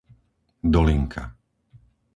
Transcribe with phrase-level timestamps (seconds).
[0.73, 1.23] Dolinka